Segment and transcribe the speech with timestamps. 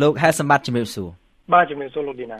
[0.00, 1.08] លោកហែសម្បត្តិជំរាបសួរ
[1.52, 2.38] បាទជំរាបសួរលោកឌីណា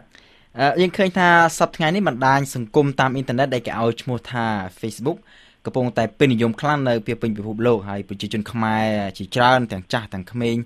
[0.81, 4.45] យើងឃើញថាសប្តាហ៍ថ្ងៃនេះបណ្ដាញសង្គមតាមអ៊ីនធឺណិតដែលគេឲ្យឈ្មោះថា
[4.81, 5.19] Facebook
[5.65, 8.87] កំពុងតែពេញនិយមខ្លាំងនៅពីពេញពិភពលោកហើយប្រជាជនខ្មែរ
[9.19, 10.57] ជាច្រើនទាំងចាស់ទាំងក្មេង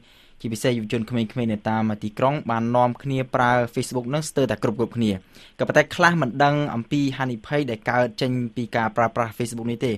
[0.40, 5.11] ជាពិសេសយុវជនក្មេងៗនៅតាមទីក្រុងបាននាំគ្នាប្រើ Facebook នឹងស្ទើរតែគ្រប់គ្រប់គ្នា
[5.59, 9.93] ក៏ប៉ុន្តែខ្លះមិនដឹងអំពីហានិភ័យដែលកើតចេញពីការប្រើប្រាស់ Facebook នេះទេ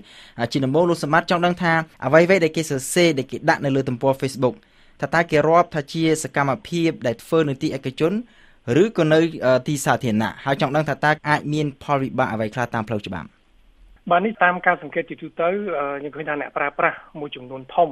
[0.52, 1.72] ជាដំបូងលោកសម្បត្តិចង់ដឹងថា
[2.06, 4.56] អ្វីៗដែលគេសរសេរដែលគេដាក់នៅលើទំព័រ Facebook
[5.00, 8.12] ថាតើគេរាប់ថាជាសកម្មភាពដែលធ្វើនៅទីឯកជន
[8.82, 9.20] ឬក៏នៅ
[9.68, 13.28] ទីសាធារណៈហើយចង់ដឹងថាតើអាចមានផលវិបាកអ្វីខ្លះតាមផ្លូវច្បាប់
[14.10, 15.48] បាទនេះតាមការសង្កេតជាទូទៅ
[16.02, 17.90] យើងឃើញថាអ្នកប្រើប្រាស់មួយចំនួនធំ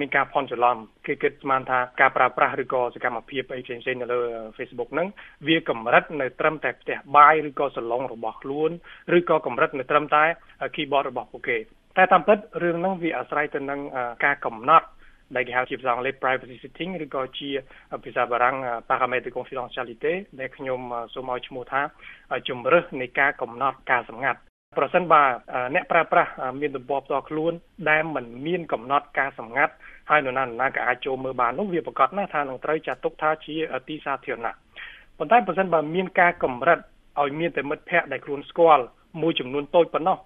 [0.00, 0.76] មានការផន់ច្រឡំ
[1.06, 4.20] គេគិតស្មានថាការប្រើប្រាស់ឬក៏សកម្មភាពអីផ្សេងៗនៅលើ
[4.56, 5.08] Facebook ហ្នឹង
[5.46, 8.70] វាកម្រិតនៅត្រឹមតែផ្ទះបាយឬក៏សាឡុងរបស់ខ្លួន
[9.16, 10.24] ឬក៏កម្រិតនៅត្រឹមតែ
[10.74, 11.56] keyboard របស់ពួកគេ
[11.96, 13.80] តែតាមពិតរឿងហ្នឹងវាអាស្រ័យទៅនឹង
[14.24, 14.86] ការកំណត់
[15.34, 17.50] ដែលគេហៅជាភាសាអង់គ្លេស privacy setting ឬក៏ជា
[18.04, 18.56] ភាសាបារាំង
[18.88, 20.80] paramètre de confidentialité ដែលខ្ញុំ
[21.14, 21.80] សូមឲ្យឈ្មោះថា
[22.48, 24.40] ជំរើសនៃការកំណត់ការសម្ងាត់
[24.78, 25.22] ប្រសិនបើ
[25.74, 27.52] អ្នកប្រើប្រាស់មានទំព័រផ្ទាល់ខ្លួន
[27.90, 29.72] ដែលមិនមានកំណត់ការសម្ងាត់
[30.10, 33.54] ហើយនរណានរណាក៏អាចចូលមើលបាននោះវាប្រកាសណាស់ថានឹងត្រូវចាត់ទុកថាជា
[33.88, 34.54] ទីសាធារណៈ
[35.18, 36.78] ប៉ុន្តែប្រសិនបើមានការកម្រិត
[37.20, 38.84] ឲ្យមានតែមិត្តភ័ក្តិដែលខ្លួនស្គាល់
[39.22, 40.18] មួយចំនួនតូចប៉ុណ្ណោះ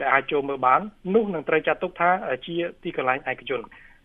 [0.00, 0.80] ដែលអាចចូលមើលបាន
[1.14, 2.10] នោះនឹងត្រូវចាត់ទុកថា
[2.46, 3.60] ជាទីកន្លែងឯកជន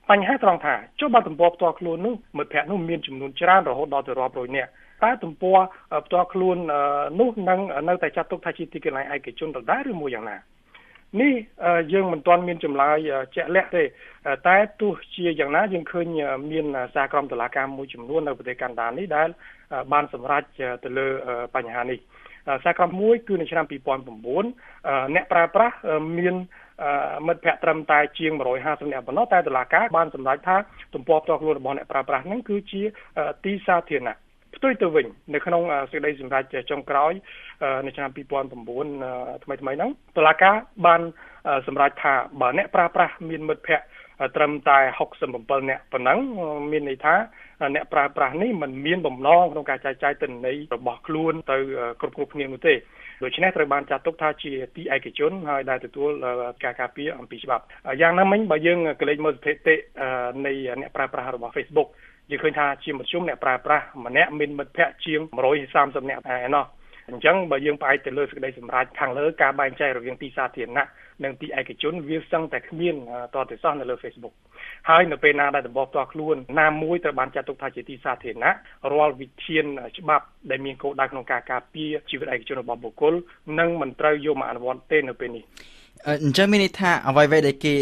[0.09, 4.69] បញ្ហាត្រង់ថាចុះបើទំព័រផ្ទាល់ខ្លួននោះមិត្តភ័ក្តិនោះមានចំនួនច្រើនរហូតដល់ទៅរាប់រយនាក់
[5.03, 5.57] តើទំព័រ
[6.05, 6.57] ផ្ទាល់ខ្លួន
[7.19, 10.37] នោះនឹងនៅតែចាត់ទុកថាជាទីកន្លែងឯកជនដដែលឬមួយយ៉ាងណា
[11.21, 11.33] នេះ
[11.93, 13.83] យើងមិនទាន់មានចម្លើយជាក់លាក់ទេ
[14.47, 16.05] តែទោះជាយ៉ាងណាយើងឃើញ
[16.51, 19.29] មានសារក្រមតុលាការមួយចំនួននៅប្រទេសកាណាដានេះដែល
[19.93, 20.43] បានសម្រេច
[20.83, 21.07] ទៅលើ
[21.55, 21.99] បញ្ហានេះ
[22.63, 23.65] សារក្រមមួយគឺនៅឆ្នាំ
[24.29, 25.75] 2009អ្នកប្រើប្រាស់
[26.19, 26.35] មាន
[27.27, 28.31] មិត្តភ័ក្តិត្រឹមតែជាង
[28.63, 30.55] 150នាក់ប៉ុណ្ណោះតែតុលាការបានសម្រេចថា
[30.93, 32.81] ទំព័រផ្ទាល់ខ្លួនរបស់អ្នកប្រើប្រាស់ហ្នឹងគឺជា
[33.45, 34.17] ទីសាធារណៈ
[34.55, 37.11] ផ្ទុយទៅវិញនៅក្នុងសេចក្តីសម្រេចចុងក្រោយ
[37.85, 41.01] នៅឆ្នាំ2009ថ្មីថ្មីហ្នឹងតុលាការបាន
[41.67, 43.85] សម្រេចថាបើអ្នកប្រើប្រាស់មានមិត្តភ័ក្តិ
[44.35, 44.79] ត្រឹមតែ
[45.25, 46.19] 67នាក់ប៉ុណ្ណឹង
[46.71, 47.15] មានន័យថា
[47.75, 51.57] អ្នកប្រើប្រាស់នេះមិនមានបំណងក្នុងការចែកចាយទិន្នន័យរបស់ខ្លួនទៅ
[52.01, 52.73] គ្រប់គ្រប់គ្នានោះទេ
[53.23, 56.09] ដូច្នេះត្រូវបានចាត់ទុកថាជាទីឯកជនហើយដែលទទួល
[56.63, 57.63] ការការពារអំពីច្បាប់
[58.01, 59.75] យ៉ាងណាមិញបើយើងកលេចមើលស្ថិតិ
[60.45, 61.87] នៃអ្នកប្រើប្រាស់របស់ Facebook
[62.29, 65.19] យើងឃើញថាជាមធ្យមអ្នកប្រើប្រាស់ម្នាក់មានមិត្តភ័ក្តិជាង
[65.65, 66.65] 130នាក់ឯណោះ
[67.09, 70.87] អញ្ចឹងបើយើងផ្អែកទៅលើសេចក្តីសម្រេចខាងលើការបែងចែករវាងទីសាធារណៈ
[71.23, 72.95] និងទីឯកជនវាសឹងតែគ្មាន
[73.35, 74.33] តទៅសោះនៅលើ Facebook
[74.89, 78.53] ហើយនៅពេលណាដែលតំបន់ផ្ទាល់ខ្លួនណាមួយត្រូវបានចាត់ទុកថាជាទីសាធារណៈ
[78.93, 79.65] រាល់វិធាន
[79.97, 83.13] ច្បាប់ដែលមានគោលដៅក្នុងការការពារជីវិតឯកជនរបស់បុគ្គល
[83.59, 85.45] នឹងមិនត្រូវយកមកអនុវត្តទេនៅពេលនេះ
[86.07, 87.73] អញ្ចឹងមានន័យថាអ្វីៗដែលគេ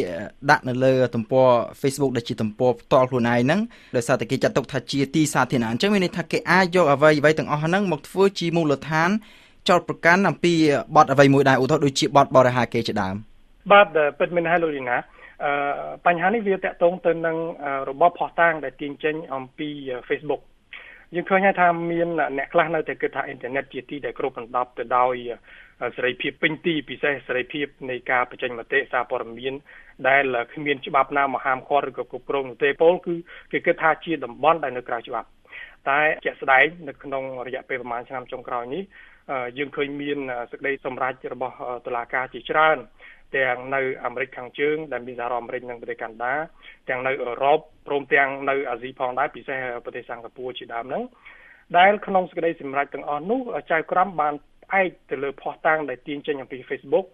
[0.50, 1.50] ដាក់នៅលើទំព័រ
[1.82, 3.60] Facebook ដែលជាទំព័រផ្ទាល់ខ្លួនឯងហ្នឹង
[3.96, 9.10] ដោយសារតែគេចាត់ទុកថាជាទីសាធារណៈអញ្ចឹងមានន័យថាគេអាចយកអ្វីៗទាំងអស់ហ្នឹងមកធ្វើជាមូលដ្ឋាន
[9.70, 10.54] ចោតប្រកាន់អំពី
[10.96, 13.16] បទអ្វីមួយដែរឧទាហរណ៍ដូចជាបទបរិហាគេជាដើម
[13.72, 13.88] បាទ
[14.20, 14.98] ពិតមែនហើយលោកលីណា
[15.44, 15.52] អឺ
[16.06, 17.38] បញ្ហានេះវាតកតងទៅនឹង
[17.90, 19.70] របបផោះតាងដែលទាញចេញអំពី
[20.08, 20.42] Facebook
[21.16, 22.08] យើងឃើញថាមាន
[22.38, 25.16] អ្នកខ្លះនៅតែគិតថាអ៊ីនធឺណិតជាទីដែលគ្រប់បណ្ដប់ទៅដោយ
[25.96, 29.54] សេរីភាពពេញទីពិសេសសេរីភាពនៃការបញ្ចេញមតិសារព័ត៌មាន
[30.08, 30.24] ដែល
[30.54, 33.14] គ្មានច្បាប់ណាមកហាមឃាត់ឬក៏គ្រប់គ្រងនោះទេពលគឺ
[33.52, 35.28] គេគិតថាជាតំបន់ដែលនៅក្រៅច្បាប់
[35.90, 38.84] តែជាក់ស្ដែងនៅក្នុងរយៈពេលប្រហែលឆ្នាំចុងក្រោយនេះ
[39.58, 40.18] យើងឃើញមាន
[40.52, 41.56] សេចក្តីសម្រេចរបស់
[41.86, 42.78] តុលាការជាច្រើន
[43.36, 46.34] ទាំងនៅអាមេរិកខាងជើងដែលមានសហរដ្ឋអាមេរិកនិងប្រទេសកាណាដា
[46.90, 51.04] ទាំងនៅអឺរ៉ុបព្រមទាំងនៅអាស៊ីផងដែរពិសេសប្រទេសសិង្ហបុរីជាដើមហ្នឹង
[51.78, 54.34] ដែលក្នុងសេចក្តីសម្រេចទាំងអស់នោះចៅក្រមបាន
[54.66, 57.06] ផ្អែកទៅលើភ័ស្តុតាងដែលទាញចេញអំពី Facebook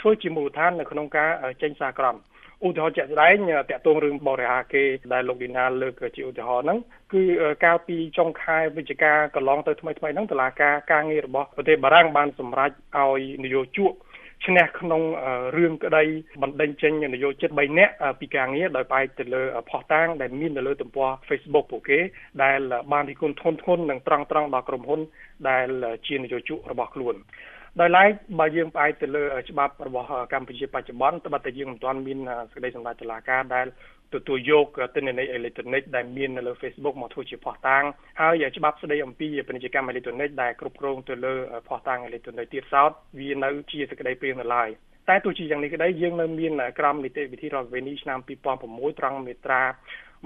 [0.00, 1.30] ធ្វើជាមូលដ្ឋាននៅក្នុងការ
[1.62, 2.16] ចេញសារក្រម
[2.64, 3.36] ឧទាហរណ៍ជាក់ស្ដែង
[3.70, 6.78] តកតងរឿងបរិហាគេដែលលោកឌីណាលើកជាឧទាហរណ៍ហ្នឹង
[7.12, 7.22] គឺ
[7.64, 13.92] កាលពីចុងខែវិច្ឆិកាកន្លងទៅថ្មីថ្មីហ្នឹងតឡាការការងាររបស់ប្រទេសបារាំងបានសម្រេចឲ្យនយោជក
[14.44, 15.02] ឈ្នះក្នុង
[15.56, 16.04] រឿងក្តី
[16.42, 21.98] បណ្ដេញចេញនយោជិត3នាក់ពីការងារដោយផ្អែកទៅលើផុសតាងដែលមាននៅលើទំព័រ Facebook ពួកគេ
[22.42, 22.60] ដែល
[22.92, 25.00] បានរិះគន់ធ្ងន់ធ្ងរនិងត្រង់ត្រង់ដល់ក្រុមហ៊ុន
[25.48, 25.68] ដែល
[26.06, 27.14] ជានយោជករបស់ខ្លួន
[27.80, 32.18] ដោយឡែកបើយើងផ្អែកទៅលើច្បាប់របស់កម្ពុជាបច្ចុប្បន្នត្បិតតែយើងមិនទាន់មាន
[32.52, 33.66] សេចក្តីសម្រេចតុលាការដែល
[34.14, 37.84] ទទួលយកទិន្នន័យអេឡិចត្រូនិកដែលមាននៅលើ Facebook មកធ្វើជាភស្តុតាង
[38.20, 41.34] ហើយច្បាប់ស្តីអំពីពាណិជ្ជកម្មអេឡិចត្រូនិកដែលគ្រប់គ្រងទៅលើ
[41.68, 42.90] ភស្តុតាងអេឡិចត្រូនិកទៀតសោត
[43.20, 44.68] វានៅជាសេចក្តីព្រៀងនៅឡើយ
[45.08, 48.18] តែទោះជាយ៉ាងនេះក្តីយើងនៅមានក្រមនីតិវិធីរដ្ឋវិន័យឆ្នាំ
[48.58, 49.62] 2006ត្រង់មាត្រា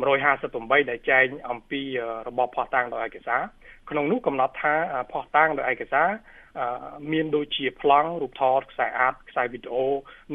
[0.08, 1.82] 158ដែលចែងអំពី
[2.28, 3.40] របបភស្តុតាងដោយឯកសារ
[3.90, 4.74] ក្នុងនោះកំណត់ថា
[5.12, 6.08] ភស្តុតាងដោយឯកសារ
[7.12, 9.84] មានដូចជាប្លង់រូបថតខ្សែអាតខ្សែវីដេអូ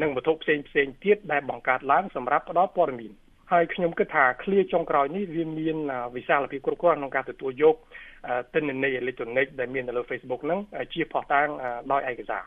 [0.02, 3.12] និងវត្ថុផ្សេងផ្សេងទៀតដែលបង្កើតឡើងសម្រាប់ផ្ដល់ព័ត៌មាន
[3.52, 5.76] ហើយខ្ញុំគិតថាឃ្លាចុងក្រោយនេះវាមាន
[6.16, 7.76] វិសាលភាពគ្រប់គ្រាន់ក្នុងការទទួលយក
[8.54, 10.60] ទិន្នន័យអេឡិចត្រូនិកដែលមាននៅលើ Facebook ហ្នឹង
[10.94, 11.48] ជាផុសតាង
[11.92, 12.44] ដោយឯកសារ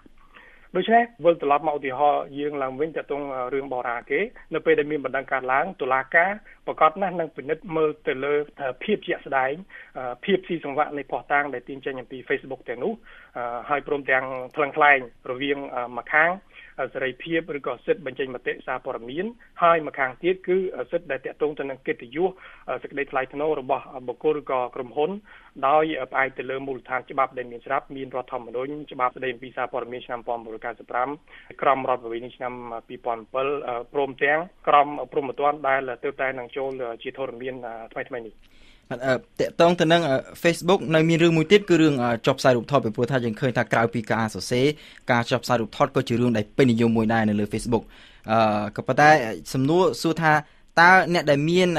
[0.76, 3.22] ដូច្នេះវិលត្រឡប់មកឧទាហរណ៍យើងឡើងវិញទៅក្នុង
[3.54, 4.20] រឿងបរាគេ
[4.54, 6.32] នៅពេលដែលមានបណ្ដឹងកើតឡើងតុលាការ
[6.68, 8.34] ប្រកាសណាស់នឹងពិនិត្យមើលទៅលើ
[8.84, 9.54] ភាពជាក់ស្ដែង
[10.26, 12.94] ភាពស៊ីសង្វាក់នៃផុសតាងដែលទាញចេញអំពី Facebook ទាំងនោះ
[13.70, 14.24] ហើយព្រមទាំង
[14.56, 15.00] ថ្លឹងថ្លែង
[15.32, 15.58] រវាង
[15.98, 16.30] ម្ខាង
[16.94, 19.26] សេរីភាពឬក៏សិទ្ធិបញ្ចេញមតិសារព័ត៌មាន
[19.64, 20.58] ហើយម្ខាងទៀតគឺ
[20.92, 22.30] សិទ្ធិដែលតាក់ទងទៅនឹងកិត្តិយស
[22.82, 25.12] សេចក្តីថ្លៃថ្នូររបស់បុគ្គលឬក៏ក្រុមហ៊ុន
[25.68, 30.20] ដោយផ្អែកទៅលើមូលដ្ឋានច្បាប់ដែលមានស្រាប់មានរដ្ឋធម្មនុញ្ញច្បាប់ស្តីអំពីសារព័ត៌មានឆ្នាំ
[30.86, 32.54] 1995ក្រមរដ្ឋប្រវេណីឆ្នាំ
[32.90, 36.70] 2007ព្រមទាំងក្រមព្រហ្មទណ្ឌដែលទើបតែនឹងចូល
[37.04, 37.56] ជាធរមាន
[37.94, 38.36] ថ្មីថ្មីនេះ
[38.96, 39.00] ត
[39.50, 40.02] កតងទៅនឹង
[40.44, 41.96] Facebook នៅមានរឿងមួយទៀតគឺរឿង
[42.26, 44.66] ចុះផ្សាយរូបថតពីព្រោះថាយើងឃើញថាក្រៅពីការសរសេរ
[45.12, 47.84] ការចុះផ្សាយរូបថតក៏ជារឿងដែលពេញនិយមមួយដែរនៅលើ Facebook
[48.32, 49.10] អឺក៏ប៉ុន្តែ
[49.54, 50.34] សំណួរសួរថា
[50.82, 51.70] តើអ្នកដែលមាន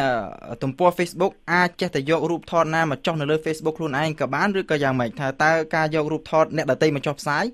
[0.62, 7.45] ទំព័រ Facebook អាចចេះតែយករូបថតណាមកចុះនៅលើ Facebook ខ្លួនឯងក៏បានឬក៏យ៉ាងម៉េចថាតើការយករូបថតអ្នកដទៃមកចុះផ្សាយ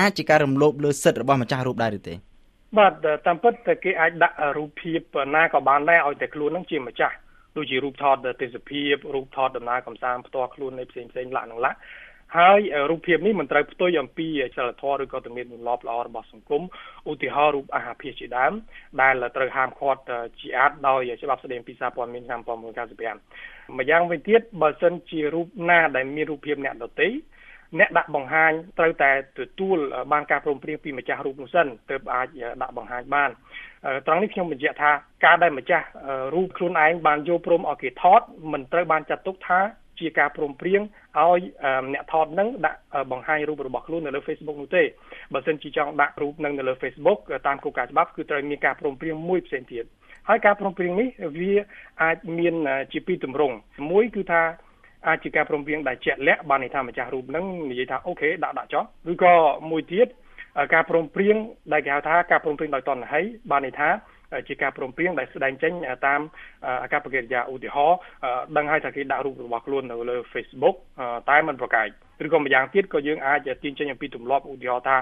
[0.00, 2.14] អាចជាការរំលោភលើសិទ្ធិរបស់ម្ចាស់រូបដែរឬទេ
[2.78, 2.92] បាទ
[3.26, 5.00] តាមពិតតែគេអាចដាក់រូបភាព
[5.36, 7.14] ណាក៏បានដែរឲ្យតែខ្លួននឹងជាម្ចាស់
[7.56, 11.78] ដូចជារូបថតទេសភាពរូបថតដំណើរកំសាន្តផ្ទាល់ខ្លួននៃផ្សេងផ្សេងលក្ខណៈលក្ខ
[12.36, 12.60] ហើយ
[12.90, 16.62] រូបភាពនេះមិនត្រូវផ្ទុយអំពីចលធម៌ឬក៏ទំនៀមទម្លាប់ល្អរបស់សង្គម
[17.10, 18.52] ឧទាហរណ៍រូបអាហារភាសជាដើម
[19.00, 20.02] ដែលត្រូវហាមឃាត់
[20.40, 27.08] ជាអាតដោយច្បាប់ស្តីពីសារព័ត៌មានឆ្នាំ1995ម្យ៉ាងវិញទៀតបើសិនជារូបណាដែលមានរូបភាពអ្នកដទៃ
[27.78, 29.78] អ្នកដាក់បង្ហាញត្រូវតែទទួល
[30.12, 32.28] បានការព្រមព្រៀងពីម្ចាស់រូបនោះសិនទើបអាច
[32.62, 33.30] ដាក់បង្ហាញបាន
[34.06, 34.90] ត្រង់នេះខ្ញុំបញ្ជាក់ថា
[35.24, 35.86] ការដែលម្ចាស់
[36.34, 38.20] រូបខ្លួនឯងបានយកព្រមឲ្យគេថត
[38.52, 39.60] មិនត្រូវបានចាត់ទុកថា
[40.00, 40.80] ជាការព្រមព្រៀង
[41.18, 41.40] ឲ្យ
[41.92, 42.78] អ្នកថតនឹងដាក់
[43.12, 44.82] បង្ហាញរូបរបស់ខ្លួននៅលើ Facebook នោះទេ
[45.34, 49.84] បើមិនជាចង់ដាក់រូបនឹងនៅលើ Facebook តាមគោលការណ៍ច្បាប់គឺត្រូវមានការព្រមព្រៀងមួយផ្សេងទៀត
[50.28, 51.08] ហើយការព្រមព្រៀងនេះ
[51.38, 51.52] វា
[52.02, 52.54] អាចមាន
[52.92, 53.54] ជាពីរទម្រង់
[53.90, 54.42] មួយគឺថា
[55.08, 59.34] អាចជាការព្រមព្រៀងដែលជាក់លាក់បានន័យថាម្ចាស់រូបនឹងនិយាយថាអូខេដាក់ដាក់ចុះឬក៏
[59.70, 60.08] មួយទៀត
[60.74, 61.36] ការព្រមព្រៀង
[61.72, 63.88] ដែលគេហៅថាការព្រមព្រៀងដោយតនហ័យបានន័យថា
[64.48, 65.72] ជាការព្រមព្រៀងដែលស្ដែងចេញ
[66.06, 66.20] តាម
[66.82, 67.98] អាកប្បកិរិយាឧទាហរណ៍
[68.56, 70.76] ដឹងហើយថាគេដាក់រូបរបស់ខ្លួននៅលើ Facebook
[71.30, 71.86] តែមិនប្រកែក
[72.24, 74.96] ឬក៏ម្យ៉ាងទៀតក៏យើងអាចទាញចេញអំពីទម្លាប់ឧទាហរណ៍ថា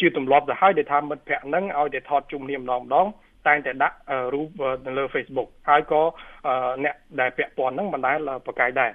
[0.00, 3.06] ជាទម្លាប់ទៅហើយដែលថាមិត្តភ័ក្ដិនឹងឲ្យតែថតជុំគ្នាម្ដងម្ដង
[3.48, 3.96] តែងតែដាក់
[4.34, 4.48] រូប
[4.86, 6.02] នៅលើ Facebook ហើយក៏
[6.84, 8.16] អ្នកដែលពាក់ព័ន្ធនឹងមិនដែល
[8.46, 8.90] ប្រកែកដែរ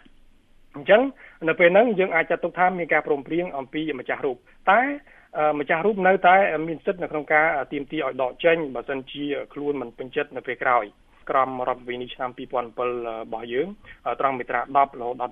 [0.78, 1.02] អញ្ចឹង
[1.50, 4.38] នៅពេលហ្នឹងយើងអាចចាត់ទុកថាមានការព្រមព្រៀងអំពីម្ចាស់រូប
[4.72, 4.82] តែ
[5.60, 6.36] ម្ចាស់រូបនៅតែ
[6.68, 10.86] មានសិទ្ធិនៅក្នុងការទៀមទីឲ្យដកចេញបើសិនជាខ្លួនមិនពេញចិត្តនៅពេលក្រោយ
[11.30, 13.68] ក្រមរដ្ឋវិនិច្ឆ័យឆ្នាំ2007របស់យើង
[14.20, 15.32] ត្រង់មាត្រា10រហូតដល់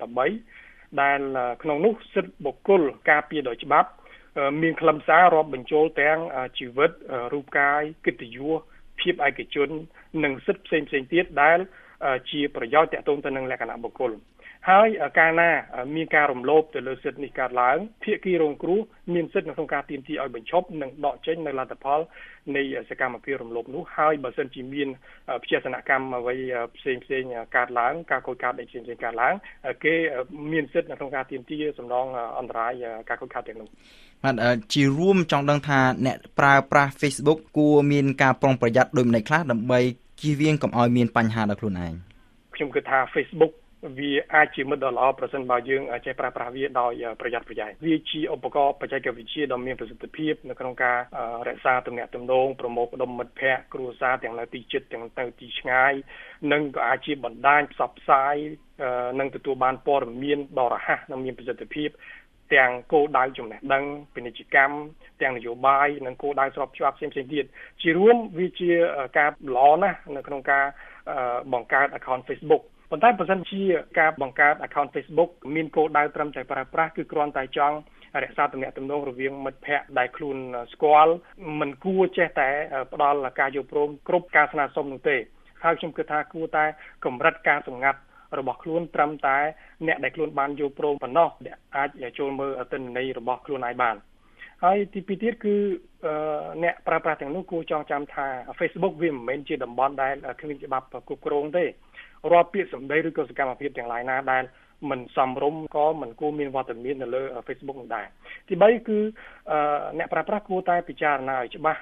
[0.54, 1.20] 13ដែល
[1.62, 3.90] ក្នុងនោះសិទ្ធិបុគ្គលការពារដោយច្បាប់
[4.62, 6.18] មានខ្លឹមសាររាប់បញ្ចូលទាំង
[6.58, 6.90] ជីវិត
[7.32, 8.58] រូបកាយកិត្តិយស
[9.00, 9.68] ភាពឯកជន
[10.24, 11.58] និងសិទ្ធិផ្សេងផ្សេងទៀតដែល
[12.30, 14.12] ជាប្រយោជន៍តាក់ទងទៅនឹងលក្ខណៈបុគ្គល
[14.70, 15.50] ហើយកាលណា
[15.96, 18.80] មានការរំលោភទៅលើសិទ្ធិនេះកើតឡើងភាគីរងគ្រោះ
[19.14, 22.00] មានសិទ្ធិនៅក្នុងការទាមទារឲ្យបញ្ឈប់និងដកចេញនៅលទ្ធផល
[22.56, 24.88] នៃសកម្មភាពរំលោភនោះហើយបើសិនជាមាន
[25.42, 26.36] វិជាសនកម្មអ្វី
[26.76, 27.22] ផ្សេងផ្សេង
[27.56, 29.34] កើតឡើងការខូចខាតផ្សេងផ្សេងកើតឡើង
[29.84, 29.94] គេ
[30.52, 32.06] មានសិទ្ធិនៅក្នុងការទាមទារសំណង
[32.38, 32.72] អន្តរាយ
[33.08, 33.68] ការខូចខាតទាំងនោះ
[34.24, 34.34] បាទ
[34.74, 39.80] ជារួមចង់ដឹងថាអ្នកប្រើប្រាស់ Facebook គួរមានការប្រុងប្រយ័ត្នដូចម្តេចខ្លះដើម្បី
[40.20, 41.92] ជៀសវាងកុំឲ្យមានបញ្ហាដល់ខ្លួនឯង
[42.54, 43.52] ខ្ញុំគិតថា Facebook
[43.98, 50.98] វាអាចជាមិត្តដ៏ល្អប្រសិនបើយើងចេះប្រើប្រាស់វាដោយប្រយ័ត្នប្រយែងវាជាឧបករណ៍បច្ចេកវិទ្យាដ៏មានប្រសិទ្ធភាពនៅក្នុងការ
[51.48, 55.92] រក្សាទំនាក់ទំនងប្រមូលផ្ដុំមិត្តភ័ក្តិគ្រួសារទាំងនៅទីជិតទាំងនៅទីឆ្ងាយ
[56.52, 58.34] និងក៏អាចជាបណ្ដាញផ្សព្វផ្សាយ
[59.20, 61.90] និងទទួលបានព័ត៌មានដ៏រហ័សនិងមានប្រសិទ្ធភាព
[62.54, 63.84] ទាំងគោលដៅចំណេះដឹង
[64.14, 64.76] ពាណិជ្ជកម្ម
[65.22, 67.44] ទាំងនយោបាយនិងគោលដៅស្របច្បាប់ផ្សេងៗទៀត
[67.82, 68.70] ជារួមវាជា
[69.18, 70.64] ការល្អណាស់នៅក្នុងការ
[71.52, 73.62] បង្កើត account Facebook ប៉ុន្តែបើសិនជា
[73.98, 77.76] ការបង្កើត account Facebook មានគោលដៅត្រឹមតែប្រើប្រាស់គឺគ្រាន់តែចង់
[78.22, 80.36] រក្សាទំនាក់ទំនងរវាងមិត្តភ័ក្តិដែលខ្លួន
[80.72, 81.12] ស្គាល់
[81.60, 82.48] មិនគួរចេះតែ
[82.92, 85.16] ផ្ដល់ការយល់ព្រមគ្រប់ការស្នើសុំនោះទេ
[85.64, 86.64] ហើយខ្ញុំគិតថាគួរតែ
[87.04, 87.98] កម្រិតការសម្ងាត់
[88.38, 89.38] របស់ខ្លួនត្រឹមតែ
[89.86, 93.96] អ្នកដែលខ្លួនបានយល់ព្រមប៉ុណ្ណោះដែលអាចចូលមើលទិន្នន័យរបស់ខ្លួនឯងបាន
[94.64, 95.56] ហើយទីពីរទៀតគឺ
[96.64, 98.26] អ្នកប្រើប្រាស់ទាំងនោះគួរចងចាំថា
[98.58, 101.64] Facebook វាមិនមែនជាតំបន់ដែលគ្មានច្បាប់គ្រប់គ្រងទេ
[102.32, 104.44] រាល់ពាក្យសម្ដីឬក៏សកម្មភាពទាំងឡាយណាដែល
[104.90, 108.06] មិនសមរម្យក៏មិនគួរមានវត្តមាននៅលើ Facebook នោះដែរ
[108.48, 108.98] ទី3គឺ
[109.98, 111.80] អ្នកប្រើប្រាស់គួរតែពិចារណាឲ្យច្បាស់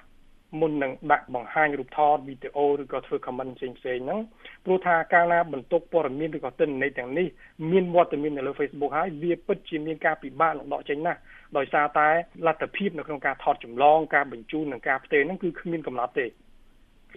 [0.60, 4.20] មុននឹងដាក់បង្ហាញរូបថតវីដេអូឬក៏ធ្វើ comment ផ្សេងផ្សេងហ្នឹង
[4.64, 7.26] ព្រោះថាកាលណាបន្ទុកព័ត៌មានឬក៏ទិន្នន័យទាំងនេះ
[7.70, 11.18] មានវត្តមាននៅលើ Facebook ហើយវាពិតជាមានការពិបាកនឹងដកចេញណាស់
[11.56, 12.08] ដោយសារតែ
[12.46, 16.30] លទ្ធភាពនៅក្នុងការថតចម្លងការបញ្ជូននិងការផ្ទេរហ្នឹងគឺគ្មានកំណត់ទេហ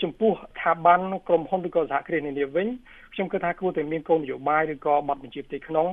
[0.04, 2.68] ចំពោះស្ថាប័នក្រុមហ៊ុនឬក៏សហគ្រាសនានាវិញ
[3.18, 5.88] ខ្ញុំគិតថាគួរតែមានគោលនយោបាយឬក៏បទបញ្ជាផ្ទៃក្នុង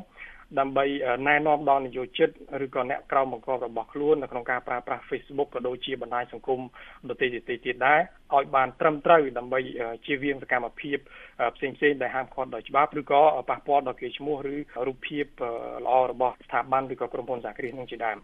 [0.58, 0.84] ដើម្បី
[1.28, 2.28] ណែនាំដល់នយោជិត
[2.64, 6.60] ឬក៏អ្នកក្រមបង្គាប់របស់ខ្លួននៅក្នុងការប្រើប្រាស់ Facebook ក៏ដូចជាបណ្ដាញសង្គម
[7.08, 7.30] ដទៃៗ
[7.64, 8.00] ទៀតដែរ
[8.34, 9.58] ឲ្យបានត្រឹមត្រូវដើម្បី
[10.06, 10.98] ជៀសវាងសកម្មភាព
[11.56, 14.54] ផ្សេងៗដែលហាមឃាត់ដោយច្បាប់ឬក៏ប៉ះពាល់ដល់កេរ្តិ៍ឈ្មោះឬ
[14.86, 15.24] រូបភាព
[15.84, 18.18] ល្អរបស់ស្ថាប័នឬក៏ក្រុមហ៊ុនសហគ្រាសនឹងជាដើម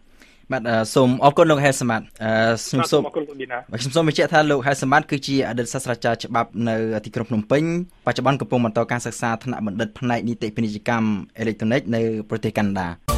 [0.51, 0.63] បាទ
[0.95, 7.63] សូមអរគុណលោកហេសម័តខ្ញុំសូមអរគុណលោកឌីណាខ្ញុំសូមបញ្ជាក់ថាលោកហេសម័តគឺជាអតីតសាស្ត្រាចារ្យច្បាប់នៅទីក្រុងភ្នំពេញ
[8.05, 13.10] បច្ចុប្បន្នកំពុងបន្តការសិក្សាថ្នាក់បណ្ឌិតផ្នែកនីតិពាណិជ្ជកម្មអេឡិចត្រូនិកនៅប្រទេសកាណាដា